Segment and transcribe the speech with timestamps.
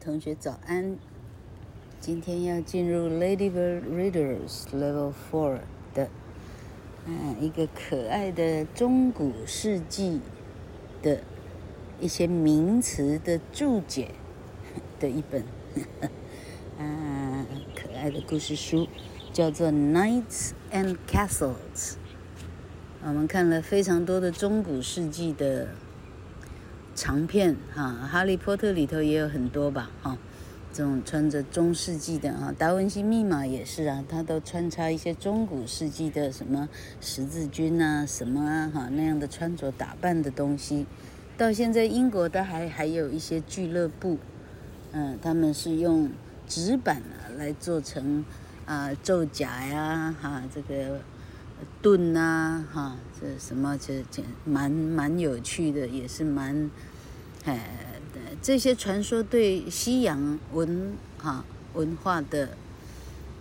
[0.00, 0.96] 同学早安。
[2.00, 5.58] 今天要进入 Ladybird Readers Level Four
[5.92, 6.08] 的，
[7.04, 10.20] 嗯，一个可爱的中古世纪
[11.02, 11.20] 的
[11.98, 14.12] 一些名词的注解
[15.00, 15.42] 的一本，
[16.78, 17.44] 嗯，
[17.74, 18.86] 可爱的故事书，
[19.32, 21.56] 叫做《Knights and Castles》。
[23.02, 25.68] 我们看了非常多的中古世纪的。
[26.98, 30.18] 长片哈，《哈利波特》里头也有很多吧哈，
[30.72, 36.68] 这种穿着中世纪的啊，《达文西密码》也是啊，它都穿插一些中古世纪的什么
[37.00, 40.86] 十字军啊、什么啊哈那样的穿着打扮的东西。
[41.36, 44.18] 到现在英国的还还有一些俱乐部，
[44.90, 46.10] 嗯，他们是用
[46.48, 48.24] 纸板啊来做成
[48.66, 50.98] 啊咒甲呀哈这个。
[51.82, 56.70] 盾啊，哈，这什么这这蛮蛮有趣的，也是蛮，
[57.48, 57.58] 哎，
[58.42, 62.50] 这些传说对西洋文哈文化的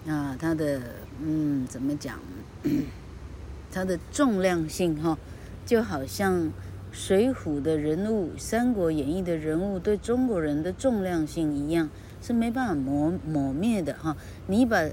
[0.07, 0.81] 啊，它的
[1.21, 2.17] 嗯怎么讲，
[3.69, 5.17] 它的重量性哈，
[5.65, 6.39] 就好像
[6.93, 11.89] 《水浒》的人物，《三国演义》的人物对中国人的重量性一样，
[12.21, 14.15] 是没办法磨磨灭的哈。
[14.45, 14.77] 你把《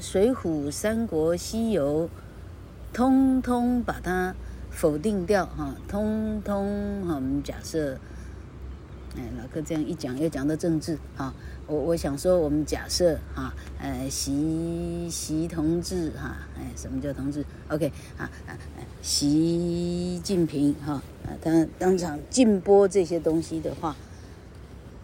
[0.00, 0.34] 水浒》
[0.72, 2.08] 《三国》《西游》
[2.96, 4.34] 通通把它
[4.70, 7.98] 否定掉哈，通通哈，我们假设，
[9.16, 11.32] 哎，老哥这样一讲又讲到政治哈，
[11.66, 18.58] 我我想说我们假设哈，呃，习习同志哈，哎，什么叫同志？OK 啊啊，
[19.02, 20.94] 习近平哈，
[21.26, 23.96] 啊，他当场禁播这些东西的话，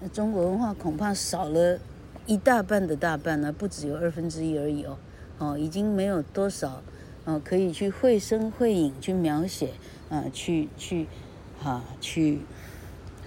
[0.01, 1.79] 那中国文化恐怕少了
[2.27, 4.99] 一大半的大半呢，不只有二分之一而已哦，
[5.39, 6.83] 哦，已经没有多少。
[7.27, 9.75] 哦，可以去绘声绘影去描写，
[10.09, 11.07] 啊，去去，
[11.63, 12.39] 哈、啊，去，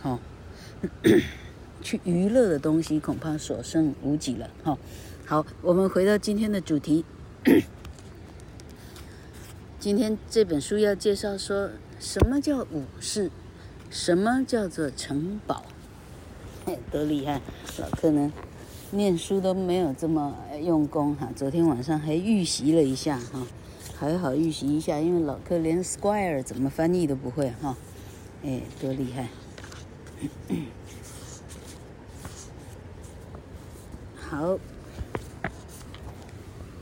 [0.01, 0.19] 好、哦，
[1.81, 4.77] 去娱乐的东西恐怕所剩无几了，哈、
[5.25, 7.05] 好，我们回到今天的主题。
[9.79, 13.29] 今天这本书要介绍说什么叫武士，
[13.89, 15.65] 什么叫做城堡，
[16.65, 17.41] 哎，多厉害！
[17.79, 18.31] 老柯呢，
[18.91, 23.45] 念书都没有这么用功哈、昨天晚上还预习了一下哈。
[23.95, 27.77] 还好预习一下，因为老柯连 Squire 怎么翻译都不会哈，
[28.43, 29.27] 哎，多厉害！
[34.16, 34.58] 好，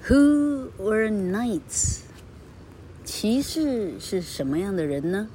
[0.09, 2.03] Who were knights？
[3.05, 5.29] 骑士是什么样的人呢？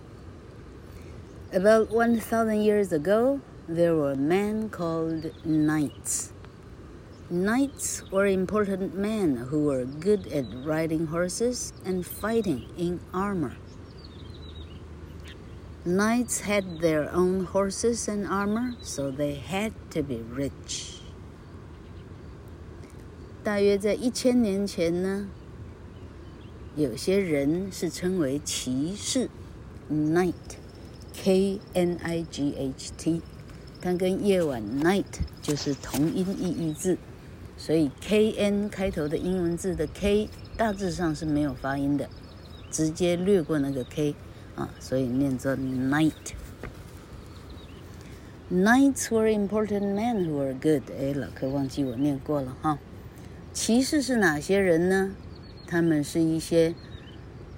[1.53, 6.31] About one thousand years ago, there were men called knights.
[7.29, 13.53] Knights were important men who were good at riding horses and fighting in armor.
[15.86, 20.96] Knights had their own horses and armor, so they had to be rich.
[23.44, 25.28] 大约在一千年前呢，
[26.74, 29.30] 有些人是称为骑士
[29.88, 30.42] ，Knight，K-N-I-G-H-T，
[33.80, 35.04] 它跟夜晚 night
[35.40, 36.98] 就是同音异义字。
[37.56, 42.10] 所以 K N 开头的英文字的 K 大致上是没有发音的，
[42.72, 44.16] 直接略过那个 K
[44.56, 46.12] 啊，所以念作 Night。
[48.50, 50.82] Knights were important men who were good。
[50.98, 52.78] 哎，老柯忘记我念过了哈。
[53.52, 55.14] 骑士是哪些人呢？
[55.66, 56.74] 他们是一些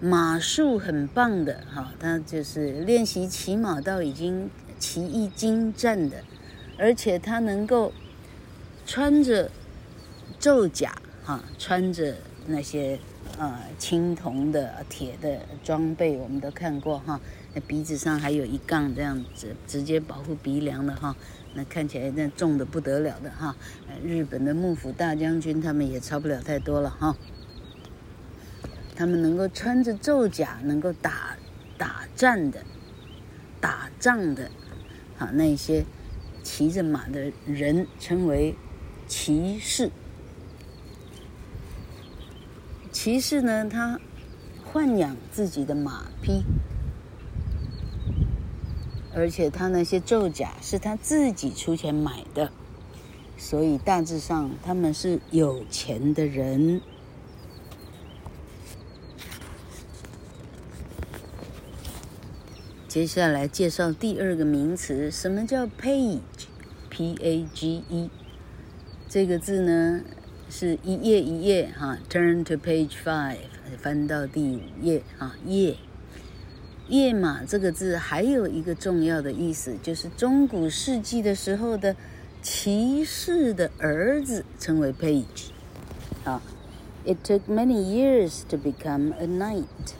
[0.00, 6.24] 马术很棒的哈，他就是练习骑马到已经骑艺精湛的，
[6.78, 7.92] 而且他能够
[8.84, 9.50] 穿着。
[10.40, 10.94] 胄甲
[11.24, 12.14] 哈，穿着
[12.46, 13.00] 那些
[13.38, 17.20] 啊青铜的铁的装备，我们都看过哈。
[17.54, 21.14] 那鼻子上还有一杠，这样子直接保护鼻梁的哈。
[21.54, 23.56] 那看起来那重的不得了的哈。
[24.04, 27.16] 日本的幕府大将军他们也差不了太多了哈。
[28.96, 31.36] 他们能够穿着胄甲，能够打
[31.78, 32.64] 打战的、
[33.60, 34.50] 打仗的，
[35.16, 35.84] 好，那些
[36.42, 38.56] 骑着马的人称为
[39.06, 39.92] 骑士。
[43.00, 44.00] 骑士呢，他
[44.72, 46.42] 豢养自己的马匹，
[49.14, 52.50] 而且他那些胄甲是他自己出钱买的，
[53.36, 56.80] 所以大致上他们是有钱的人。
[62.88, 68.10] 接下来介绍第二个名词，什么叫 page？P-A-G-E，
[69.08, 70.02] 这个字呢？
[70.49, 73.37] 是一页一页哈，Turn to page five，
[73.77, 75.77] 翻到第五页哈，页
[76.87, 81.95] 页码这个字还有一个重要的意思，就是中古世纪的时候的
[82.41, 85.49] 骑士的儿子称为 page。
[86.23, 86.41] 好，
[87.05, 89.95] It took many years to become a knight.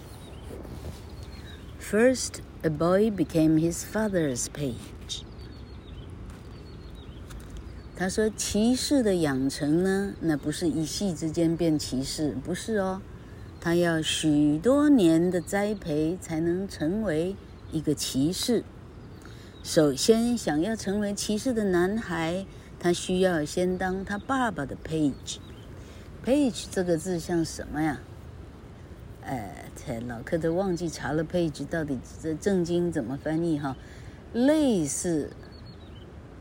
[1.80, 4.76] First, a boy became his father's page.
[7.99, 13.03] 他说：“骑士的养成呢，那不是一夕之间变骑士，不是哦，
[13.61, 17.35] 他要许多年的栽培才能成为
[17.73, 18.63] 一个骑士。
[19.65, 22.47] 首先，想要成为骑士的男孩，
[22.79, 25.39] 他需要先当他爸爸的 page。
[26.25, 28.01] page 这个字像什么呀？
[29.25, 33.77] 哎，这老客都忘记查了 page 到底这正经怎么翻译哈？
[34.33, 35.31] 类似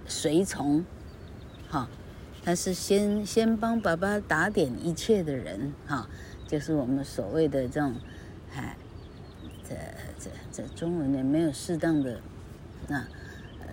[0.05, 0.85] 随从。”
[1.69, 1.89] 哈，
[2.43, 6.07] 他是先先帮爸爸打点一切的人，哈，
[6.47, 7.95] 就是我们所谓的这种，
[8.55, 8.77] 哎，
[9.67, 9.75] 这
[10.17, 12.21] 这这中文也没有适当的，
[12.89, 13.07] 啊，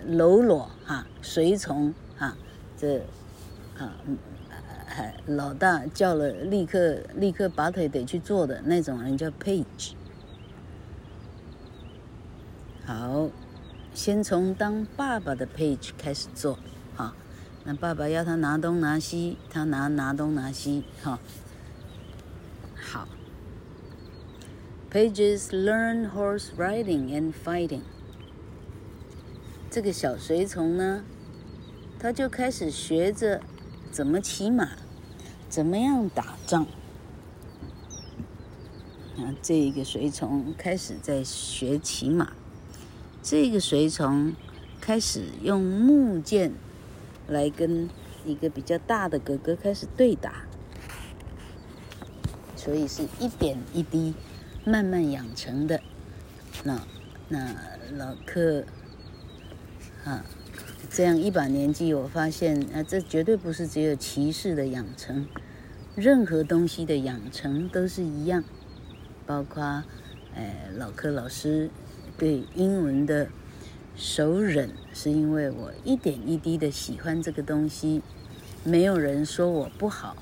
[0.07, 2.35] 喽啰哈，随从哈，
[2.77, 2.99] 这
[3.77, 3.95] 啊，
[4.87, 9.93] 哎，老大叫了立刻立刻拔腿得去做的那种人叫 page。
[12.85, 13.29] 好，
[13.93, 16.59] 先从当爸爸的 page 开始做，
[17.67, 21.19] 那爸爸要他拿东拿西，他拿拿东拿西，哈。
[22.75, 23.07] 好。
[24.91, 27.81] Pages learn horse riding and fighting。
[29.71, 31.03] 这个小随从呢，
[31.99, 33.41] 他就开始学着
[33.91, 34.69] 怎么骑马，
[35.49, 36.67] 怎么样打仗。
[39.17, 42.31] 啊，这个随从开始在学骑马，
[43.23, 44.35] 这个随从
[44.79, 46.53] 开始用木剑。
[47.27, 47.89] 来跟
[48.25, 50.45] 一个比较大的哥哥开始对打，
[52.55, 54.13] 所以是一点一滴
[54.63, 55.81] 慢慢养成的。
[56.63, 56.81] 那
[57.27, 57.55] 那
[57.95, 58.63] 老克
[60.03, 60.25] 啊，
[60.89, 65.27] 这样一把年纪，我发现啊，这绝对不是只有骑士的养成，
[65.95, 68.43] 任何东西的养成都是一样，
[69.25, 69.83] 包括
[70.35, 71.69] 哎老克老师
[72.17, 73.29] 对英文的。
[73.95, 78.01] 手忍是因为我一点一滴的喜欢这个东西，
[78.65, 80.17] 没有人说我不好，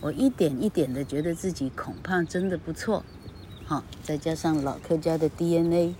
[0.00, 3.04] 我一点一点的觉得自己恐怕真的不错，
[3.64, 5.96] 好，再加上老客家的 DNA，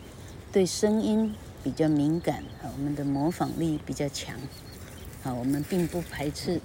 [0.52, 1.34] 对声音
[1.64, 4.37] 比较敏感，我们的模仿力比较强，
[5.25, 6.61] 好，我们并不排斥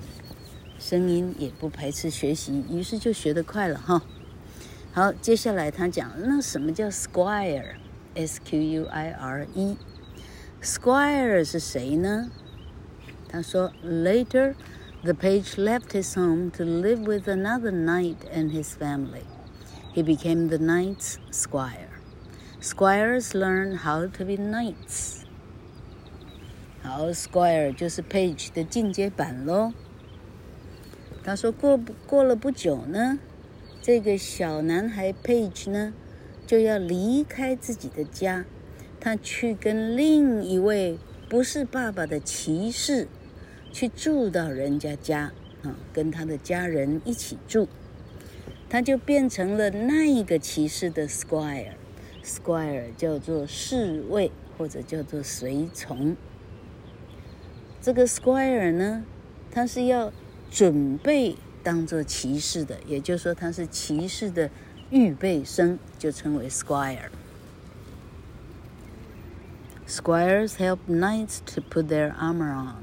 [0.78, 4.04] 声音，也不排斥学习，于是就学得快了哈。
[4.92, 9.76] 好，接下来他讲，那什么叫 Squire？S Q U I R E。
[10.63, 12.31] Squire 是谁呢？
[13.29, 14.55] 他说：“Later,
[15.03, 19.25] the page left his home to live with another knight and his family.
[19.95, 22.01] He became the knight's squire.
[22.61, 25.23] Squires learn how to be knights.”
[26.83, 29.73] 好，Squire 就是 page 的进阶版喽。
[31.23, 33.19] 他说过不过了不久呢，
[33.83, 35.93] 这个小男孩 page 呢
[36.47, 38.45] 就要离开自己的家。
[39.02, 43.08] 他去跟另一位不是爸爸的骑士，
[43.74, 45.34] 去住到人家家
[45.64, 47.68] 啊，跟他的家人一起住，
[48.70, 51.74] 他就变成了那一个骑士的 squire。
[52.24, 56.16] squire 叫做侍卫或者叫做随从。
[57.82, 59.04] 这个 squire 呢，
[59.50, 60.14] 他是要
[60.52, 64.52] 准备当做骑士的，也就是说他是骑士的
[64.92, 67.10] 预备生，就称为 squire。
[69.92, 72.76] Squires help knights to put their armor on。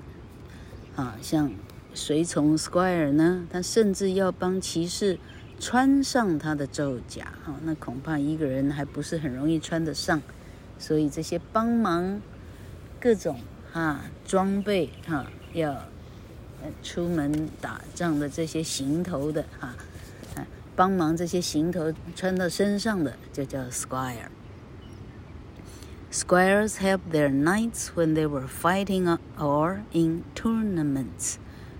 [0.95, 1.51] 啊，像
[1.95, 5.19] 随从 Squire 呢，他甚至要帮骑士
[5.59, 7.33] 穿上他的胄甲。
[7.47, 10.21] 啊，那恐怕一个人还不是很容易穿得上，
[10.79, 12.21] 所以这些帮忙
[13.01, 13.41] 各种
[13.73, 15.25] 哈装备哈
[15.55, 15.85] 要
[16.83, 19.75] 出门打仗的这些行头的哈，
[20.37, 20.47] 啊，
[20.77, 24.29] 帮忙这些行头穿到身上的就叫 Squire。
[26.11, 31.39] Squires help their knights when they were fighting or in tournaments.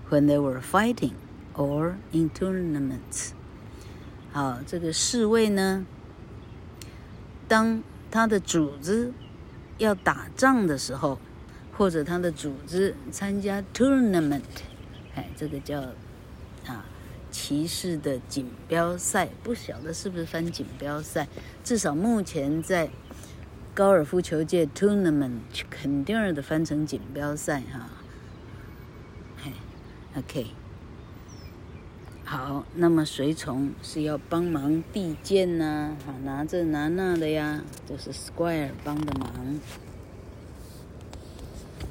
[0.09, 1.15] When they were fighting
[1.55, 3.31] or in tournaments.
[4.31, 5.83] 好，这个侍卫呢，
[7.47, 7.81] 当
[8.11, 9.11] 他的主子
[9.79, 11.19] 要打仗的时候，
[11.75, 14.43] 或者他的主子参加 tournament，
[15.15, 15.81] 哎，这个叫
[16.67, 16.85] 啊
[17.31, 21.27] 骑士的锦标赛，不晓得是不是翻锦标赛，
[21.63, 22.91] 至少目前在。
[23.79, 27.89] 高尔夫球界 tournament 肯定的翻成锦标赛哈，
[29.41, 29.53] 嘿
[30.17, 30.47] ，OK，
[32.25, 35.95] 好，那么随从是要帮忙递件呐，
[36.25, 39.31] 拿这拿那的呀，就是 squire 帮的忙。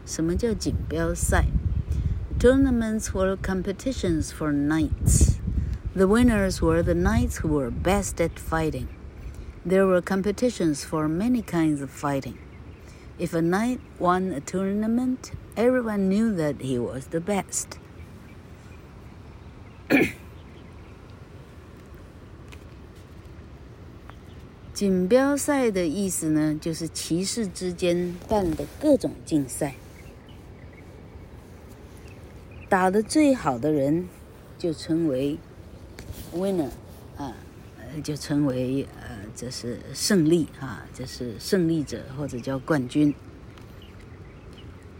[0.05, 1.47] 什么叫锦标赛？
[2.39, 5.37] Tournaments were competitions for knights.
[5.95, 8.87] The winners were the knights who were best at fighting.
[9.67, 12.39] There were competitions for many kinds of fighting.
[13.19, 17.79] If a knight won a tournament, everyone knew that he was the best.
[24.73, 29.75] 锦标赛的意思呢，就是骑士之间办的各种竞赛，
[32.76, 34.06] 打得最好的人
[34.58, 35.38] 就称为
[36.34, 36.68] winner
[37.16, 37.34] 啊，
[38.04, 43.16] 就称为呃，这是胜利啊，这是胜利者或者叫冠军。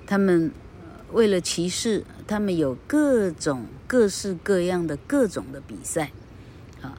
[0.08, 0.54] 他们
[1.12, 3.66] 为了骑士，他们有各种。
[3.86, 6.12] 各式各样的各种的比赛，
[6.82, 6.98] 啊，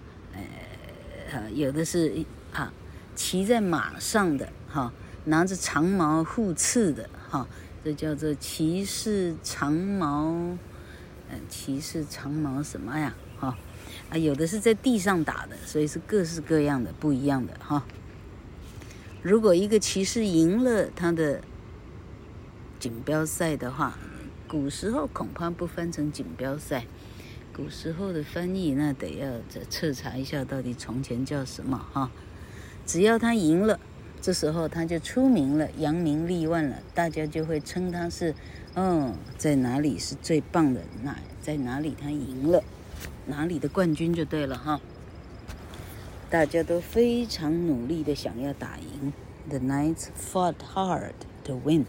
[1.33, 2.71] 呃，有的是啊，
[3.15, 4.93] 骑在马上的哈，
[5.25, 7.49] 拿着长矛互刺的哈，
[7.87, 10.59] 这叫做骑士长矛，
[11.31, 13.15] 呃，骑士长矛什么呀？
[13.39, 13.57] 哈，
[14.11, 17.87] 啊，有的是在地上打的，所以是各式各样的不一样的哈。
[19.23, 21.41] 如果一个骑士赢了他的
[22.81, 23.97] 锦标赛的话，
[24.49, 26.87] 古时候恐怕不翻成锦标赛，
[27.53, 32.11] 古时候的翻译那得要再彻查一下，到底从前叫什么哈。
[32.85, 33.79] 只要他赢了，
[34.27, 38.35] 这时候他就出名了，扬名立万了，大家就会称他是，
[38.75, 42.65] 嗯，在哪里是最棒的，哪在哪里他赢了，
[43.27, 44.81] 哪里的冠军就对了哈。
[46.29, 49.13] 大家都非常努力的想要打赢
[49.49, 51.13] ，The knights fought hard
[51.45, 51.87] to win。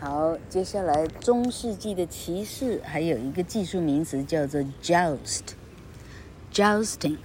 [0.00, 7.18] 好，接下来中世纪的骑士还有一个技术名词叫做 joust，jousting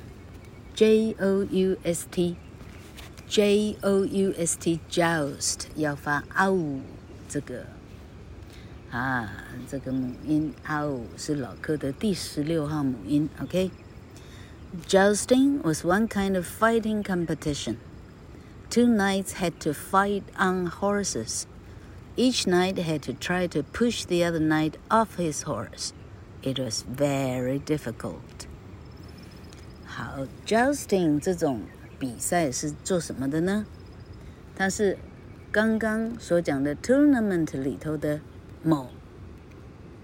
[0.76, 6.80] joust，jousting，j o u s t，j o u s t，joust 要发 ow
[7.28, 7.66] 这个
[8.90, 9.30] 啊，
[9.68, 13.28] 这个母音 ow 是老课的第十六号母音。
[13.40, 17.76] OK，jousting was one kind of fighting competition.
[18.68, 21.46] Two knights had to fight on horses.
[22.16, 25.94] Each knight had to try to push the other knight off his horse.
[26.42, 28.45] It was very difficult.
[29.97, 31.61] 好，Justin 这种
[31.97, 33.65] 比赛是做什么的呢？
[34.55, 34.95] 它是
[35.51, 38.21] 刚刚所讲的 tournament 里头的
[38.61, 38.91] 某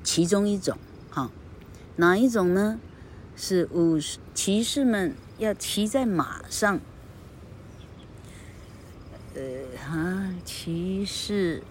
[0.04, 0.80] 其中一种。
[1.12, 1.30] 哈，
[1.98, 2.80] 哪一种呢？
[3.36, 6.80] 是武士骑士们要骑在马上。
[9.36, 9.42] 呃，
[9.78, 11.62] 哈，骑士。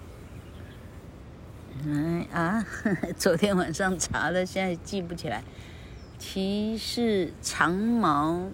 [1.84, 2.64] 哎啊！
[3.18, 5.42] 昨天晚上查了，现在记不起来。
[6.24, 8.48] 骑士长矛，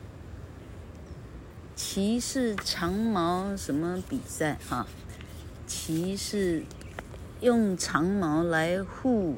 [1.77, 4.87] 骑士长矛什么比赛哈？
[5.67, 6.65] 骑士
[7.43, 9.37] 用长矛来互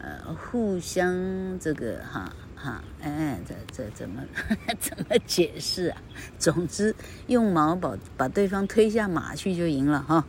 [0.00, 4.24] 呃互相这个哈哈哎，这这怎么
[4.80, 6.02] 怎么解释啊？
[6.40, 6.96] 总之
[7.28, 10.26] 用矛把把对方推下马去就赢了哈。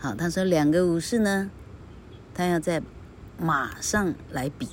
[0.00, 1.52] 好，他说两个武士呢，
[2.34, 2.82] 他要在
[3.38, 4.68] 马上来比，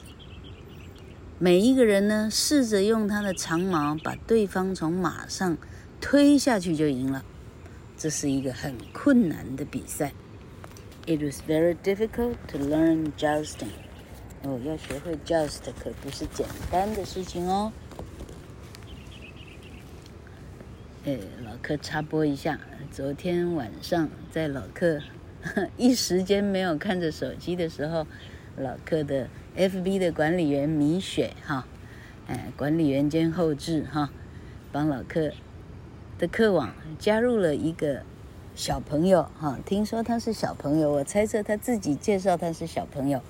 [1.44, 5.58] 每一个人呢试着用他的长矛把对方从马上
[6.00, 7.26] 推下去就赢了，
[7.98, 10.14] 这是一个很困难的比赛。
[11.08, 13.72] It was very difficult to learn jousting。
[14.44, 17.74] 哦，要学会 joust 可不是简单的事情哦。
[21.06, 22.60] 哎，老客插播一下，
[22.92, 25.02] 昨天晚上在老客。
[25.76, 28.06] 一时间没有看着手机的时候，
[28.58, 29.28] 老客的
[29.58, 31.68] FB 的管理员米雪哈，
[32.28, 34.10] 哎，管理员兼后置哈，
[34.72, 35.32] 帮老客
[36.18, 38.04] 的课网加入了一个
[38.56, 43.22] 小朋友哈，听说他是小朋友，我猜测他自己介绍他是小朋友，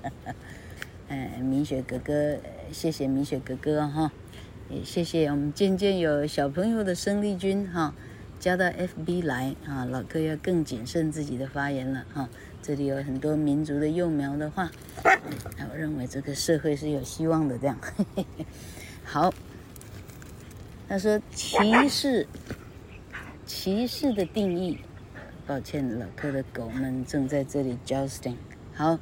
[1.08, 2.38] 哎，米雪哥哥，
[2.72, 4.12] 谢谢米雪哥哥哈，
[4.70, 7.94] 也谢谢我们渐渐有小朋友的生力军哈。
[8.38, 12.28] 加到 FB 来啊，老客要更谨慎自己的发言了哈。
[12.62, 14.70] 这里有很多民族的幼苗的话，
[15.04, 17.58] 我认为这个社会是有希望的。
[17.58, 17.76] 这样，
[19.04, 19.34] 好。
[20.88, 22.26] 他说骑士，
[23.46, 24.78] 骑士的定义。
[25.46, 28.36] 抱歉，老客的狗们正在这里 jousting。
[28.74, 28.98] 好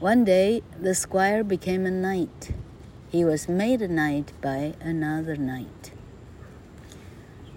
[0.00, 2.54] ，One day the squire became a knight.
[3.12, 5.92] He was made a knight by another knight.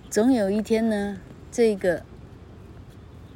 [0.09, 1.17] 总有一天呢，
[1.49, 2.03] 这个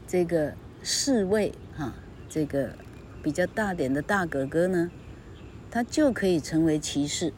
[0.05, 0.53] 这个
[0.84, 1.93] 侍卫哈，
[2.27, 2.75] 这个
[3.24, 4.91] 比较大点的大哥哥呢，
[5.71, 7.31] 他就可以成为骑士。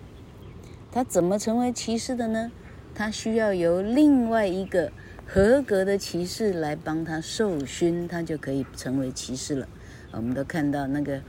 [0.92, 2.52] 他怎么成为骑士的呢？
[2.96, 4.92] 他需要由另外一个
[5.28, 9.68] 合格的骑士来帮他受勋，他就可以成为骑士了。
[10.12, 11.22] 我们都看到那个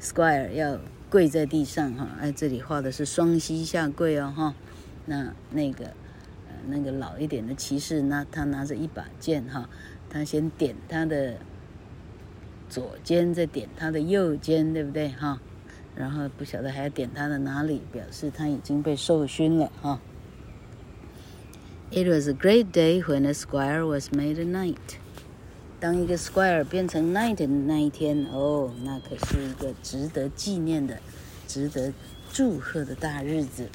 [0.00, 4.54] Squire 要跪在地上哈，哎，这里画的是双膝下跪哦哈。
[5.06, 9.68] 那那个呃那个老一点的骑士，那他拿着一把剑哈，
[10.08, 11.34] 他先点他的
[12.70, 15.40] 左肩，再点他的右肩，对不对哈？
[15.96, 20.00] 然后不晓得还要点他的哪里，表示他已经被受勋了哈。
[21.90, 24.76] It was a great day when a squire was made a knight.
[25.80, 31.00] 当一个 squire 变成 knight 的那一天，哦，那可是一个值得纪念的、
[31.48, 31.92] 值得
[32.32, 33.68] 祝贺的大日子。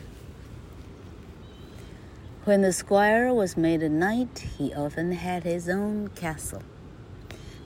[2.45, 6.61] When the squire was made a knight, he often had his own castle.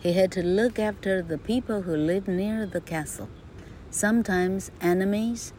[0.00, 3.28] He had to look after the people who lived near the castle.
[3.90, 5.52] Sometimes enemies,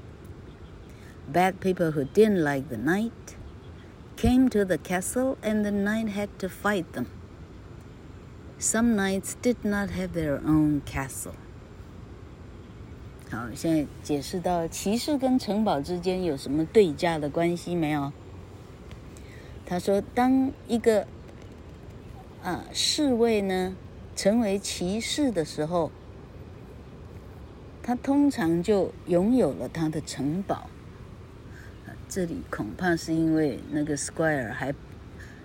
[1.28, 3.36] bad people who didn't like the knight,
[4.18, 7.08] came to the castle and the knight had to fight them.
[8.60, 11.34] Some knights did not have their own castle.
[13.32, 18.14] 好，现在解释到骑士跟城堡之间有什么对价的关系没有？
[19.66, 21.08] 他说，当一个
[22.44, 23.76] 啊侍卫呢
[24.21, 25.91] 成为骑士的时候。
[27.83, 30.69] 他通常就拥有了他的城堡。
[32.07, 34.75] 这里恐怕是因为那个 Squire 还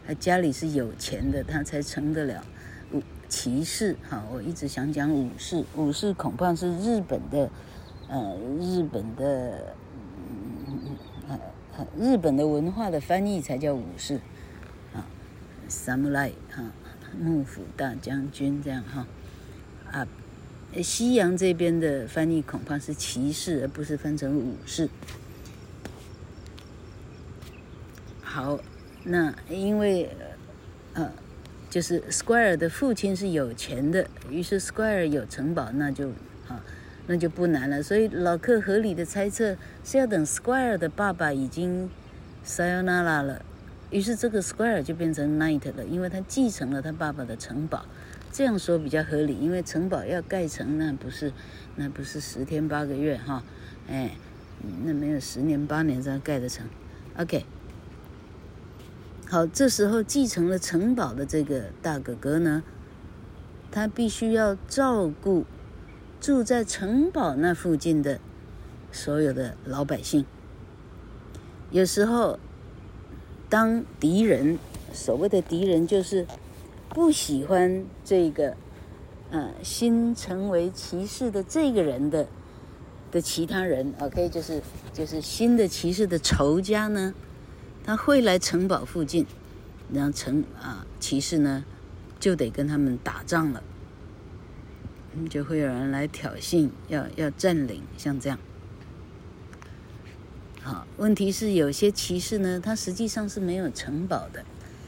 [0.05, 2.45] 还家里是有钱的，他才成得了
[2.91, 3.95] 武骑士。
[4.09, 7.49] 哈，我一直想讲武士，武士恐怕是日本的，
[8.09, 9.73] 呃，日本的，
[11.29, 11.39] 呃，
[11.97, 14.19] 日本的文化的翻译才叫武士。
[14.93, 15.07] 啊
[15.69, 16.69] ，Samurai 哈，
[17.19, 19.07] 幕府大将军这样哈，
[19.91, 20.07] 啊。
[20.83, 24.89] 西洋这边的翻译恐怕是骑士，而不是翻成武士。
[28.21, 28.59] 好，
[29.05, 30.09] 那因为
[30.93, 31.09] 呃，
[31.69, 36.09] 就是 Squire 的父亲是有钱的，于是 Squire 有城堡，那就
[36.49, 36.61] 啊，
[37.07, 37.81] 那就不难了。
[37.81, 41.89] 所以老克合理的猜测是要等 Squire 的爸爸已经
[42.45, 43.45] Sayonara 了，
[43.91, 47.85] 于是这个 square 就变成 night 了，因为他继承了他爸爸的城堡。
[48.31, 51.31] 这样说比较合理，因为城堡要盖成，那不是，
[51.77, 53.41] 那不是十天八个月哈，
[53.87, 54.17] 哎，
[54.83, 56.67] 那没有十年八年才盖得成。
[57.17, 57.45] OK，
[59.29, 62.61] 好，这时候继承了城堡的这个大哥哥呢，
[63.71, 65.45] 他必须要照顾
[66.19, 68.19] 住在城堡那附近的
[68.91, 70.25] 所有的老百姓。
[71.71, 72.37] 有时候，
[73.49, 74.57] 当敌人，
[74.93, 76.25] 所谓的敌人就是。
[76.87, 78.55] 不喜欢这个，
[79.29, 82.25] 呃，新成为骑士的这个人的
[83.11, 84.61] 的其他人，OK，就是
[84.93, 87.13] 就是新的骑士的仇家呢，
[87.83, 89.25] 他会来城堡附近，
[89.91, 91.65] 然后城啊骑士呢
[92.17, 93.61] 就得跟他们打仗了，
[95.29, 98.39] 就会有人来挑衅，要要占领，像这样。
[100.65, 104.43] 好，问题是有些骑士呢，他实际上是没有城堡的。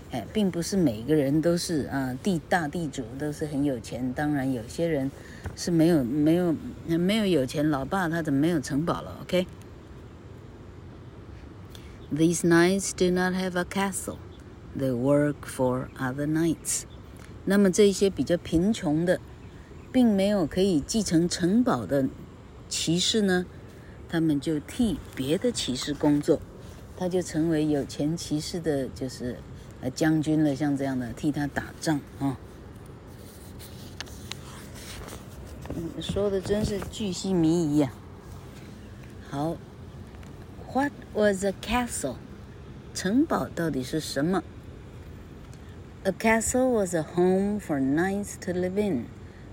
[0.09, 5.11] 哎，并不是每个人都是啊地大地主都是很有钱，当然有些人
[5.55, 6.55] 是没有没有
[6.87, 9.45] 没有有钱，老爸他怎么没有城堡了？OK，These
[12.47, 14.17] knights do not have a castle.
[14.75, 16.85] They work for other knights.
[17.45, 19.19] 那么这些比较贫穷的，
[19.91, 22.07] 并没有可以继承城堡的
[22.67, 23.45] 骑士呢，
[24.09, 26.39] 他们就替别的骑士工作，
[26.95, 29.37] 他就成为有钱骑士的，就是。
[29.79, 32.35] 呃，将军了，像这样的替他打仗啊，
[36.01, 37.93] 说的真是巨细靡遗呀。
[39.29, 39.55] 好
[40.73, 42.15] ，What was a castle？
[42.95, 44.43] 城堡到底是什么
[46.05, 49.05] ？A castle was a home for knights to live in,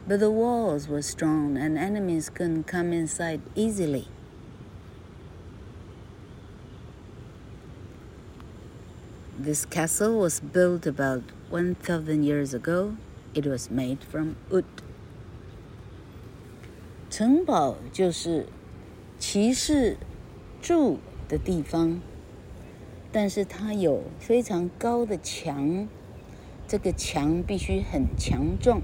[0.08, 4.04] but the walls were strong and enemies couldn't come inside easily.
[9.44, 12.96] This castle was built about 1,000 years ago.
[13.34, 14.64] It was made from wood.
[17.10, 18.46] 城堡就是
[19.18, 19.98] 骑士
[20.62, 22.00] 住的地方，
[23.12, 25.88] 但是它有非常高的墙，
[26.66, 28.80] 这个墙必须很强壮，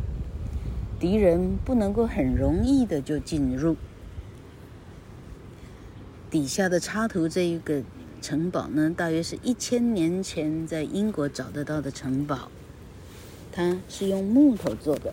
[0.99, 3.79] 敌人不能够很容易的就进入。
[6.29, 7.83] 底下的插图这一个。
[8.21, 12.51] 城堡呢，大约是一千年前在英国找得到的城堡，
[13.51, 15.13] 它是用木头做的。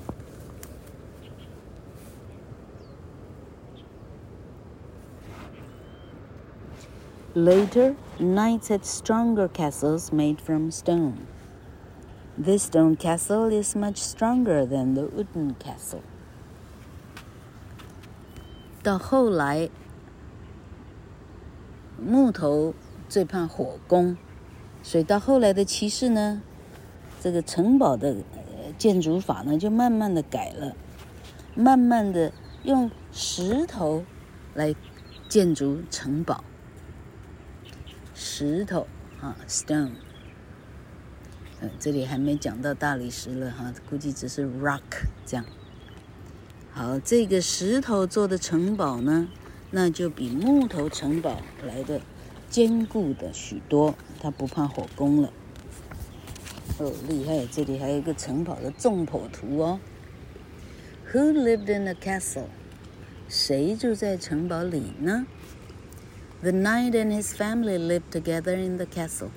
[7.34, 11.28] Later, knights had stronger castles made from stone.
[12.36, 16.02] This stone castle is much stronger than the wooden castle.
[18.82, 19.70] 到后来，
[22.00, 22.74] 木头
[23.10, 24.18] 最怕火攻，
[24.84, 26.42] 所以到后来的骑士呢，
[27.22, 28.18] 这个城堡的
[28.78, 30.76] 建筑法呢，就慢慢的改了，
[31.56, 32.32] 慢慢的
[32.64, 34.04] 用石头
[34.54, 34.76] 来
[35.30, 36.44] 建筑城堡。
[38.14, 38.88] 石头
[39.22, 39.92] 啊，stone。
[41.60, 44.82] 嗯，这里还没讲到大理石了哈，估计只是 rock
[45.26, 45.46] 这样。
[46.72, 49.28] 好，这个石头做的城堡呢，
[49.72, 52.00] 那就比木头城堡来的
[52.51, 55.33] 坚固的许多，它不怕火攻了。
[56.79, 57.47] 哦，厉害！
[57.47, 59.81] 这里还有一个城堡的纵剖图哦。
[61.13, 62.47] Who lived in the castle？
[63.29, 65.27] 谁住在城堡里呢？
[66.43, 69.31] The knight and his family lived together in the castle.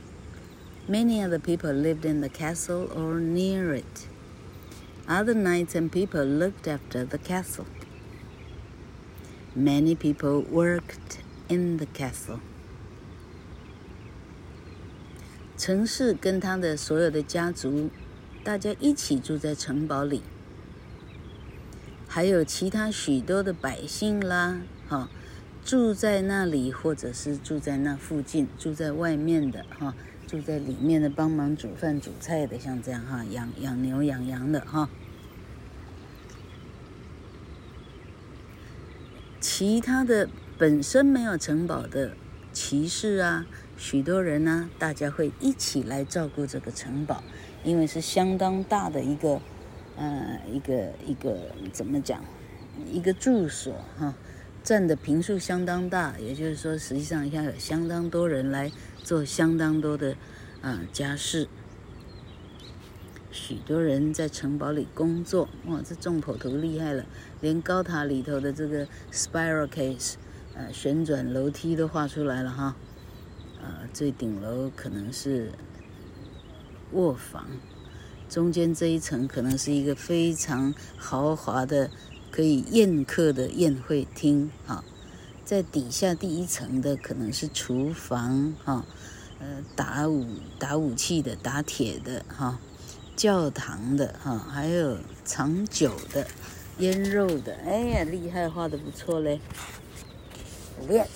[0.88, 4.08] Many other people lived in the castle or near it.
[5.08, 7.66] Other knights and people looked after the castle.
[9.56, 12.40] Many people worked in the castle.
[15.61, 17.91] 城市跟他的所有的家族，
[18.43, 20.23] 大家一起住在城堡里，
[22.09, 25.11] 还有其他许多的百姓啦，哈，
[25.63, 29.95] 住在那里，或者是住在那附近，住在外面的哈。
[30.27, 34.89] 住在里面的帮忙煮饭煮菜的，像这样哈，养养牛养羊的哈。
[39.41, 42.13] 其他的本身没有城堡的
[42.51, 43.45] 骑士啊，
[43.81, 47.25] 许多人呢，大家会一起来照顾这个城堡，
[47.65, 49.41] 因为是相当大的一个，
[49.97, 51.35] 呃，一个一个
[51.73, 52.23] 怎么讲，
[52.93, 54.15] 一个住所哈，
[54.63, 58.71] 占的坪数相当大，也就是说，实际上要有相当多人来。
[59.03, 60.15] 做相当多的
[60.61, 61.49] 啊、家事，
[63.33, 65.49] 许多人在城堡里工作。
[65.67, 67.07] 哇，这纵剖图厉害了，
[67.41, 70.17] 连高塔里头的这个 spiral case，
[70.55, 72.77] 呃，旋转楼梯都画出来了哈。
[73.63, 75.53] 啊、最顶楼可能是
[76.93, 77.47] 卧房，
[78.29, 81.91] 中间这一层可能是一个非常豪华的
[82.31, 84.85] 可以宴客的宴会厅啊。
[85.45, 88.85] 在底下第一层的可能是厨房哈，
[89.41, 90.25] 呃，打武
[90.59, 92.61] 打武器的、打铁的哈，
[93.17, 96.27] 教堂的哈，还有藏酒的、
[96.79, 97.55] 腌肉的。
[97.67, 99.41] 哎呀，厉害，画的不错嘞！
[100.89, 101.07] 练。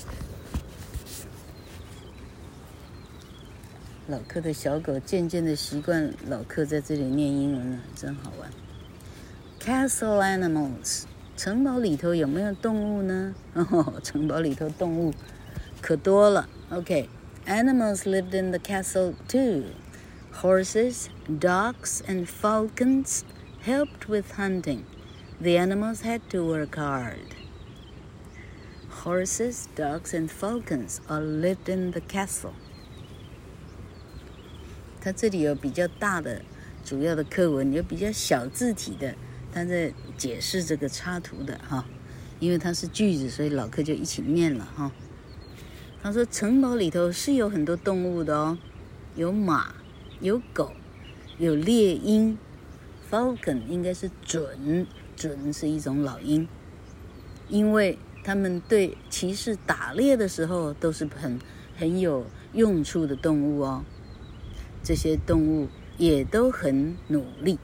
[4.08, 8.50] 老克的小狗渐渐的习惯老克在这里念英文了，真好玩。
[9.60, 11.04] Castle animals。
[11.38, 13.34] 城堡里头有没有动物呢？
[13.54, 15.14] 哦，城堡里头动物
[15.82, 16.50] 可多了。
[16.70, 19.64] OK，animals lived in the castle too.
[20.42, 21.08] Horses,
[21.40, 23.22] dogs, and falcons
[23.66, 24.84] helped with hunting.
[25.42, 27.36] The animals had to work hard.
[29.06, 32.54] Horses, dogs, and falcons all lived in the castle.
[35.05, 36.41] 它这里有比较大的
[36.83, 39.15] 主要的课文，有比较小字体的。
[39.53, 41.85] 他在解释这个插图的哈，
[42.41, 44.91] 因为它是句子，所以老客就一起念了哈。
[46.03, 48.59] 他说城堡里头是有很多动物的哦，
[49.15, 49.75] 有马，
[50.21, 50.73] 有狗，
[51.39, 52.37] 有猎鹰
[53.11, 54.87] ，falcon 应该是隼，
[55.17, 56.49] 隼是一种老鹰，
[57.49, 61.39] 因为他们对骑士打猎的时候都是很
[61.77, 63.85] 很有用处的动物哦。
[64.85, 65.67] 这些动物
[65.99, 67.59] 也都很努力。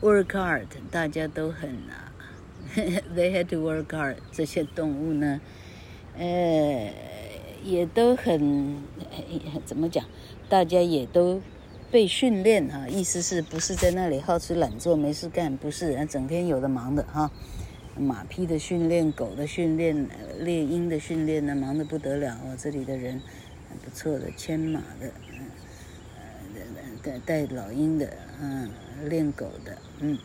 [0.00, 2.12] Work hard，大家都很啊，
[3.16, 4.16] They had to work hard。
[4.30, 5.40] 这些动物呢，
[6.16, 6.92] 呃，
[7.64, 8.82] 也都很
[9.66, 10.04] 怎么讲？
[10.48, 11.42] 大家也都
[11.90, 15.56] 被训练哈，意思是不是在那里好吃懒做没事干？
[15.56, 17.30] 不是，整天有的忙的哈。
[17.96, 20.08] 马匹的训练，狗的训练，
[20.40, 22.56] 猎鹰的训练呢，忙得不得了哦。
[22.58, 23.22] 这里的人
[23.70, 25.12] 很不错的，牵马的，
[27.03, 28.69] 嗯，呃，带带老鹰的，嗯。
[29.07, 30.17] 练狗的，嗯，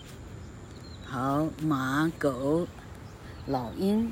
[1.05, 2.67] 好，马、狗、
[3.47, 4.11] 老鹰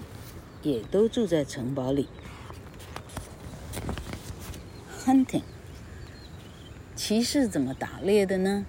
[0.62, 2.09] 也都住在城堡里。
[5.05, 5.43] Hunting，
[6.95, 8.65] 骑士怎么打猎的呢？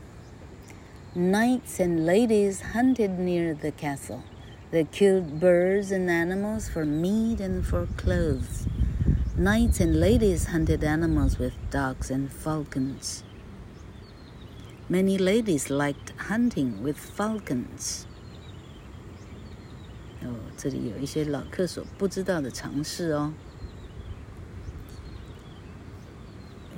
[1.16, 4.22] Knights and ladies hunted near the castle.
[4.72, 8.66] They killed birds and animals for meat and for clothes.
[9.38, 13.22] Knights and ladies hunted animals with dogs and falcons.
[14.91, 18.05] Many ladies liked hunting with falcons.
[20.23, 23.35] 哦，这里有一些老客所不知道的常识哦。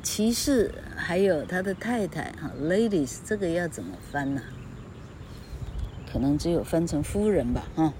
[0.03, 4.42] 骑士还有他的太太哈，ladies 这个要怎么翻呢？
[6.12, 7.94] 可能只有翻成夫人吧哈。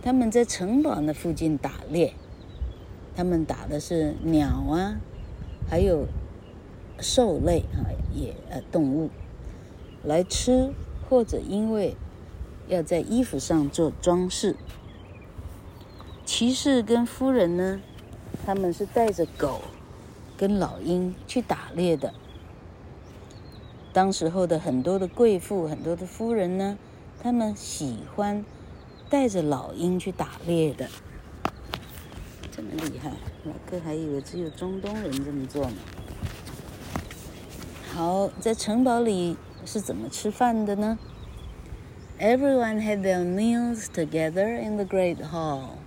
[0.00, 2.14] 他们在城堡的附近打猎，
[3.16, 5.00] 他们打的是鸟啊，
[5.68, 6.06] 还有
[7.00, 9.10] 兽类啊，也呃动物
[10.02, 10.72] 来吃，
[11.08, 11.96] 或者因为
[12.68, 14.56] 要在衣服上做装饰。
[16.24, 17.80] 骑士跟夫人呢，
[18.44, 19.60] 他们是带着狗
[20.36, 22.12] 跟老鹰去打猎的。
[23.92, 26.76] 当时候的很多的贵妇、很多的夫人呢，
[27.22, 28.44] 他们喜欢。
[29.08, 30.88] 带着老鹰去打猎的，
[32.50, 33.12] 这么厉害！
[33.44, 35.76] 老哥还以为只有中东人这么做呢。
[37.95, 40.97] 好，在城堡里是怎么吃饭的呢？
[42.19, 45.77] Everyone had their meals together in the great hall.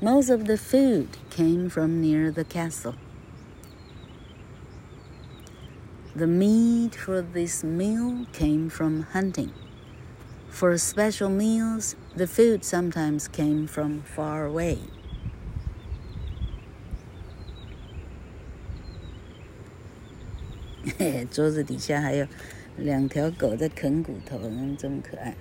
[0.00, 2.94] Most of the food came from near the castle.
[6.16, 9.50] The meat for this meal came from hunting.
[10.48, 14.78] For special meals, the food sometimes came from far away.
[20.97, 22.27] 嘿 桌子底下还有
[22.77, 25.35] 两条狗在啃骨头，嗯，这么可爱。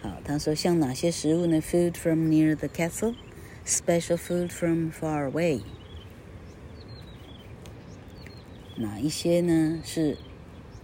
[0.00, 3.14] 好，他说像哪些食物呢？Food from near the castle,
[3.66, 5.62] special food from far away。
[8.76, 9.80] 哪一些呢？
[9.84, 10.16] 是？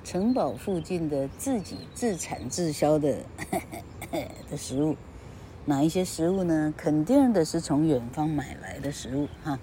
[0.04, 3.24] 城堡附近的自己自产自销的
[4.48, 4.96] 的食物，
[5.64, 6.72] 哪一些食物呢？
[6.76, 9.58] 肯定的是从远方买来的食物哈。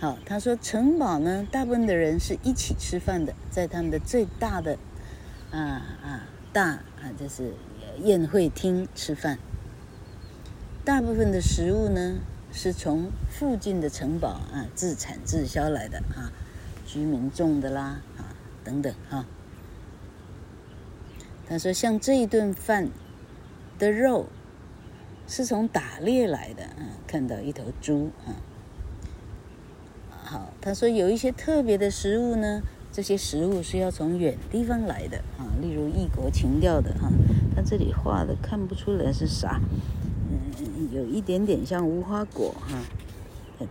[0.00, 4.78] 好，他说城堡呢，大部分的人是一起吃饭的，在他们的最大的
[5.50, 5.60] 啊
[6.02, 7.52] 啊大啊就是
[7.98, 9.38] 宴会厅吃饭。
[10.86, 12.16] 大部分的食物呢，
[12.50, 16.32] 是从附近的城堡啊自产自销来的啊，
[16.86, 18.32] 居民种的啦啊
[18.64, 19.26] 等等哈。
[21.46, 22.88] 他说：“像这一顿饭
[23.78, 24.30] 的肉
[25.26, 28.32] 是从打猎来的啊，看到一头猪啊。
[30.30, 32.62] 好，他说有一些特别的食物呢，
[32.92, 37.10] 这些食物是要从远地方来的啊，例如异国情调的哈。
[37.56, 39.60] 他这里画的看不出来是啥，
[40.30, 42.78] 嗯，有一点点像无花果哈，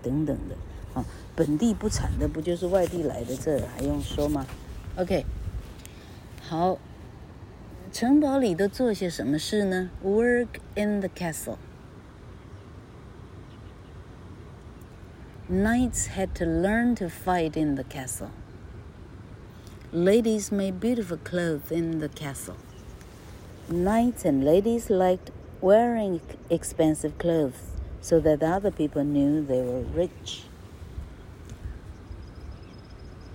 [0.04, 3.38] 等等的啊，本地不产的不就是外地来的？
[3.38, 4.45] 这还用说吗
[4.98, 5.26] ？OK，
[6.41, 6.78] 好。”
[7.93, 11.56] 城堡里都做些什么事呢？Work in the castle.
[15.48, 18.30] Knights had to learn to fight in the castle.
[19.92, 22.57] Ladies made beautiful clothes in the castle.
[23.68, 25.30] Knights and ladies liked
[25.61, 27.61] wearing expensive clothes
[28.00, 30.44] so that other people knew they were rich.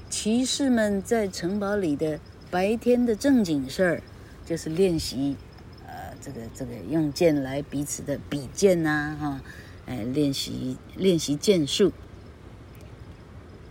[0.10, 2.20] 骑士们在城堡里的
[2.52, 4.04] 白天的正经事儿。
[4.46, 5.38] 就是练习，
[5.86, 9.42] 呃，这个这个用剑来彼此的比剑呐、啊，哈，
[9.87, 11.93] 哎，练习练习剑术。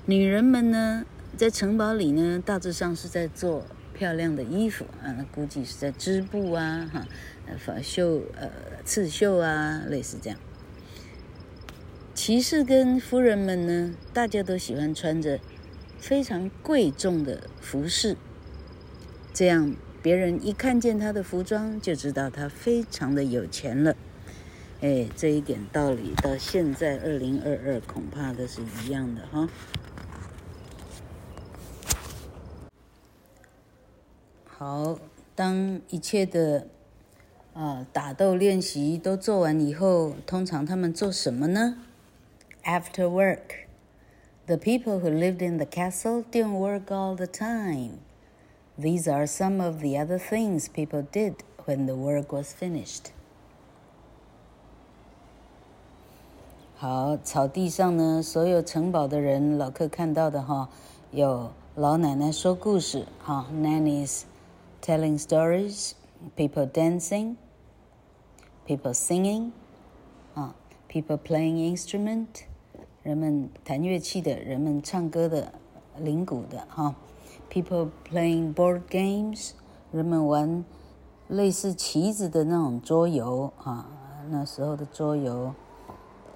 [0.06, 1.06] 女人们呢，
[1.38, 7.08] 在城堡里呢，大致上是在做漂亮的衣服啊，那估计是在织布啊，哈，
[7.48, 8.50] 呃，绣呃
[8.84, 10.40] 刺绣啊，类似这样。
[12.14, 15.40] 骑士跟夫人们呢，大家都喜欢穿着
[16.00, 18.18] 非常贵重的服饰，
[19.34, 19.76] 这样。
[20.02, 23.96] 别人一看见他的服装，就知道他非常的有钱了。
[24.83, 29.49] 哎，这一点道理到现在二零二二恐怕都是一样的哈。
[34.47, 34.99] 好，
[35.35, 36.69] 当一切的
[37.55, 41.79] 啊打斗练习都做完以后，通常他们做什么呢？
[42.65, 43.67] After work,
[44.47, 47.99] the people who lived in the castle didn't work all the time.
[48.79, 51.35] These are some of the other things people did
[51.67, 53.13] when the work was finished.
[56.84, 60.68] 好，草地上呢，所有城堡的人，老客看到的哈，
[61.12, 64.24] 有老奶奶说故事，哈，nannies
[64.82, 65.94] telling stories,
[66.36, 67.38] people dancing,
[68.68, 69.52] people singing,
[70.34, 70.54] 啊
[70.90, 72.28] ，people playing instrument，
[73.02, 75.54] 人们弹乐器的，人们唱歌的，
[75.98, 76.94] 铃鼓的，哈。
[77.50, 79.52] People playing board games，
[79.94, 80.66] 人们玩
[81.30, 83.88] 类似棋子的那种桌游啊，
[84.30, 85.54] 那时候的桌游，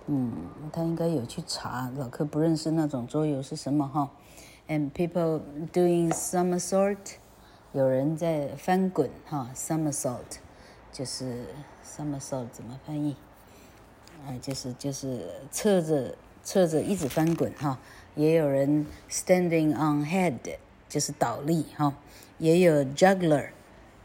[0.08, 0.32] 嗯，
[0.72, 4.10] 他应该有去查，老柯不认识那种桌游是什么哈。
[4.70, 5.42] And people
[5.74, 6.98] doing somersault，
[7.74, 10.40] 有人在翻滚哈，somersault
[10.92, 11.46] 就是
[11.86, 13.16] somersault 怎么翻译？
[14.26, 17.78] 啊，就是就是侧着侧着一直翻滚哈。
[18.16, 20.58] 也有人 standing on head，
[20.90, 21.94] 就是倒立哈，
[22.40, 23.50] 也有 juggler，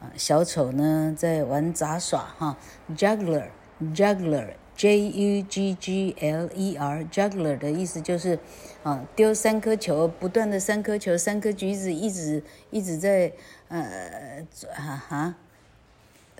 [0.00, 2.58] 啊，小丑呢在玩杂耍哈
[2.94, 8.39] ，juggler，juggler ，juggler，juggler，J U G G L E R，juggler 的意思就是
[8.83, 13.31] 啊，丢三颗球，不断的三颗球，三颗橘子一直一直在
[13.67, 15.35] 呃哈哈。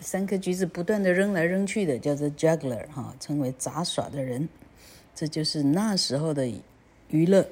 [0.00, 4.48] 三颗橘子不断地扔来扔去的，叫做 juggler 哈，称为杂耍的人，
[5.12, 6.48] 这就是那时候的
[7.08, 7.48] 娱乐。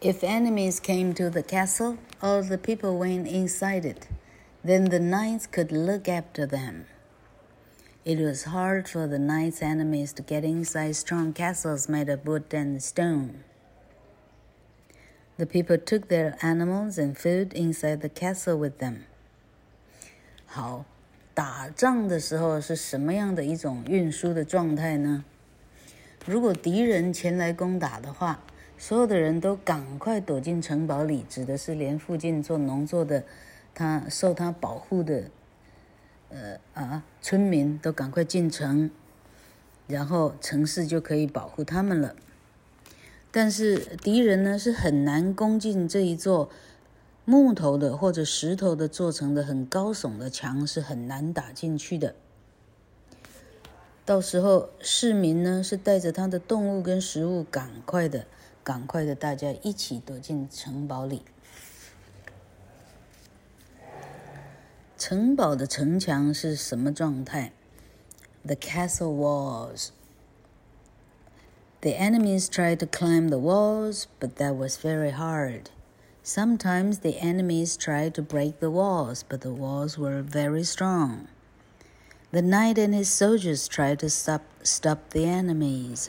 [0.00, 4.06] If enemies came to the castle, all the people went inside it.
[4.64, 6.84] Then the knights could look after them.
[8.04, 12.44] It was hard for the knights' enemies to get inside strong castles made of wood
[12.50, 13.44] and stone.
[15.36, 19.00] The people took their animals and food inside the castle with them.
[20.46, 20.84] 好，
[21.34, 25.24] 打仗的时候是什么样的一种运输的状态呢？
[26.24, 28.40] 如果敌人前来攻打的话，
[28.78, 33.24] 所有的人都赶快躲进城堡里，指的是连附近做农作的，
[33.74, 35.24] 他受他保护的，
[36.31, 38.89] 呃啊，村民都赶快进城，
[39.87, 42.15] 然后城市就可以保护他们了。
[43.31, 46.49] 但是敌人呢，是很难攻进这一座
[47.23, 52.15] 木头的或者石头的做成的很高耸的墙，是很难打进去的。
[54.03, 58.25] 到时候市民呢，是带着他的动物跟食物，赶快的、
[58.63, 61.21] 赶快的，大家一起躲进城堡里。
[65.00, 67.52] 城堡的城墙是什么状态？
[68.44, 69.90] The castle walls.
[71.82, 75.70] The enemies tried to climb the walls, but that was very hard.
[76.24, 81.28] Sometimes the enemies tried to break the walls, but the walls were very strong.
[82.32, 86.08] The knight and his soldiers tried to stop stop the enemies.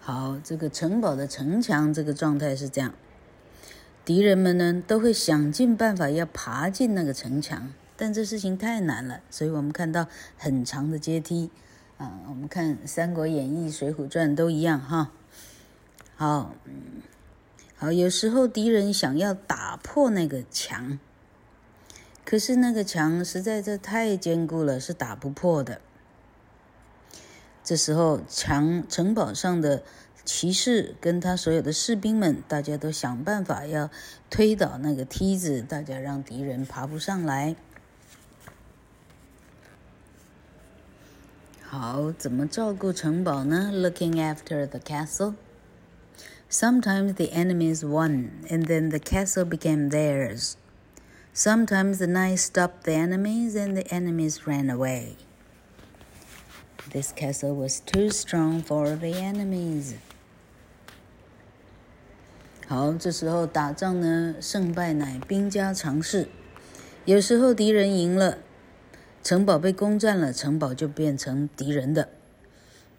[0.00, 2.94] 好，这个城堡的城墙这个状态是这样，
[4.11, 11.49] 敌人们呢都会想尽办法要爬进那个城墙，但这事情太难了，所以我们看到很长的阶梯。
[11.97, 15.11] 啊，我们看《三国演义》《水浒传》都一样哈。
[16.17, 16.53] 好，
[17.77, 20.99] 好，有时候敌人想要打破那个墙，
[22.25, 25.79] 可是那个墙实在是太坚固了，是打不破的。
[27.63, 29.83] 这时候，墙城堡上的
[30.24, 33.90] 骑士跟他所有的士兵们，大家都想办法要
[34.28, 37.54] 推倒那个梯子，大家让敌人爬不上来。
[41.62, 43.70] 好，怎么照顾城堡呢？
[43.72, 45.34] Looking after the castle.
[46.48, 50.54] Sometimes the enemies won, and then the castle became theirs.
[51.34, 55.16] Sometimes the knights stopped the enemies, and the enemies ran away.
[56.92, 59.96] This castle was too strong for the enemies.
[62.71, 66.29] 好，这时候打仗呢，胜败乃兵家常事。
[67.03, 68.37] 有时候敌人赢了。
[69.21, 72.07] 城堡被攻占了，城堡就变成敌人的。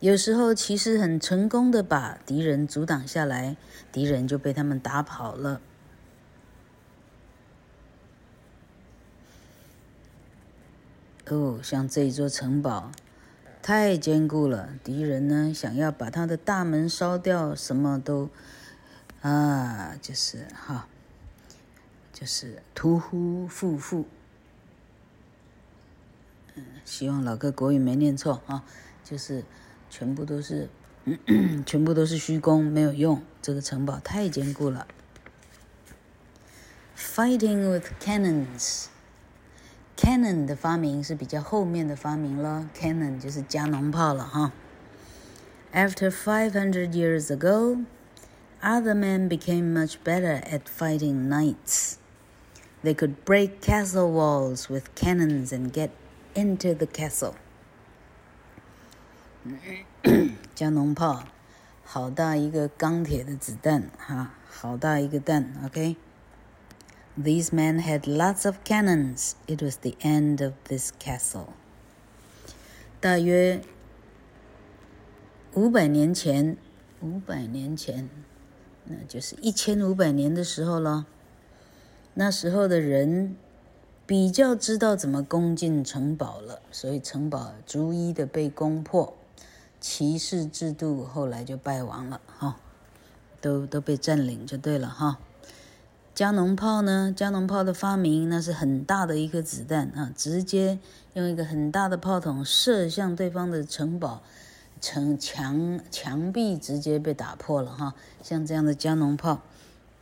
[0.01, 3.57] 有时候骑士很成功的把敌人阻挡下来，
[3.91, 5.63] 敌人就被他们打跑了。
[11.31, 12.93] 哦，像这一座城堡
[13.63, 18.29] 太坚固了，敌人呢想要把他的大门烧掉，什么都
[19.23, 20.87] 啊，就是哈，
[22.13, 24.05] 就是屠夫夫妇。
[26.55, 28.65] 嗯，希望老哥国语没念错啊，
[29.05, 29.45] 就是
[29.89, 30.69] 全部都是，
[31.65, 33.23] 全部都是虚功，没有用。
[33.41, 34.87] 这个城堡太坚固了。
[36.97, 44.53] Fighting with cannons，cannon 的发明是比较后面的发明了，cannon 就是加农炮了哈。
[45.73, 47.85] After five hundred years ago,
[48.62, 51.98] other men became much better at fighting knights.
[52.84, 55.92] They could break castle walls with cannons and get
[56.36, 57.34] Into the castle，
[60.54, 61.24] 加农炮，
[61.84, 69.32] 好大一个钢铁的子弹哈，好大一个弹，OK。These men had lots of cannons.
[69.48, 71.54] It was the end of this castle.
[73.02, 73.64] 大约
[75.56, 76.58] 五百年前，
[77.02, 78.12] 五百年前，
[78.85, 81.07] 那就是一千五百年的时候了。
[82.15, 83.37] 那时候的人。
[84.05, 89.17] 比较知道怎么攻进城堡了，所以城堡逐一的被攻破，
[89.81, 92.57] 骑士制度后来就败亡了，哈，
[93.41, 95.19] 都都被占领就对了，哈。
[96.15, 97.15] 加农炮呢？
[97.17, 100.81] 加农炮的发明那是很大的一颗子弹啊，直接
[101.15, 104.23] 用一个很大的炮筒射向对方的城堡，
[104.83, 109.41] 城墙墙壁直接被打破了哈，像这样的加农炮，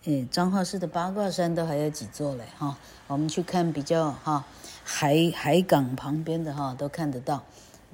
[0.04, 2.78] 诶，彰化市的八卦山都还有几座嘞哈。
[3.06, 4.46] 我们去看比较哈
[4.82, 7.44] 海海港旁边的哈都看得到，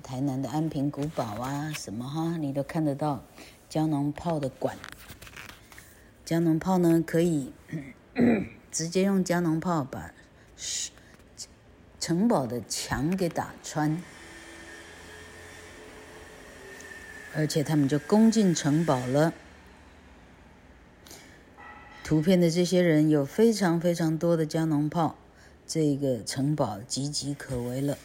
[0.05, 3.20] 台南的安平古堡啊什么哈，你都看得到
[3.68, 4.76] 加农炮的管。
[6.24, 7.53] 加农炮呢可以
[8.70, 10.12] 直接用加农炮把
[11.99, 14.01] 城堡的墙给打穿。
[17.37, 19.34] 而且他们就攻进城堡了。
[22.03, 25.16] 图片的这些人有非常非常多的加农炮，
[25.66, 27.99] 这个城堡岌岌可危了。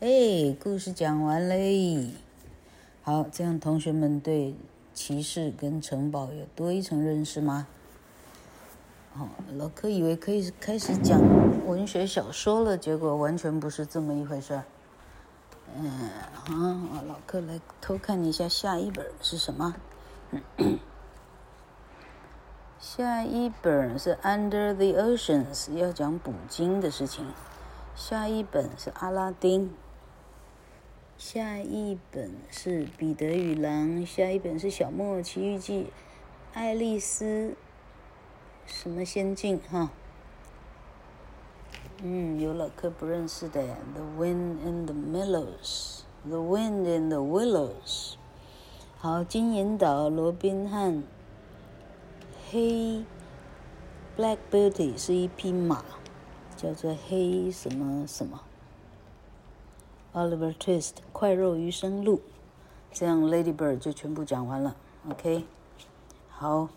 [0.00, 2.10] 哎，故事讲完嘞。
[3.02, 4.54] 好，这样同学们对
[4.92, 7.66] 骑士跟城堡有多一层认识吗？
[9.14, 11.18] 好，老柯以为可以开始讲
[11.66, 14.64] 文学小说了，结果完全不是这么一回事儿。
[15.74, 19.74] 嗯，好，老哥来偷看一下下一本是什么。
[22.78, 27.32] 下一本是《Under the Oceans》，要讲捕鲸的事情。
[27.94, 29.68] 下一本是《阿拉丁》。
[31.16, 33.88] 下一本是《彼得与狼》。
[34.04, 35.84] 下一本是《小莫奇遇记》。
[36.52, 37.54] 爱丽丝
[38.66, 39.60] 什么仙境？
[39.70, 39.90] 哈。
[42.04, 43.62] 嗯，有老客不认识的，
[43.94, 45.46] 《The Wind in the Willows》，
[46.28, 48.14] 《The Wind in the Willows》。
[48.98, 51.04] 好，金银岛，罗宾汉，
[52.50, 53.04] 黑
[54.16, 55.84] ，Black Beauty 是一匹马，
[56.56, 58.40] 叫做黑什么什么。
[60.12, 62.20] Oliver Twist，快肉余生路，
[62.90, 64.74] 这样 Lady Bird 就全部讲完了。
[65.08, 65.44] OK，
[66.28, 66.68] 好，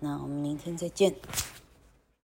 [0.00, 1.14] 那我们明天再见。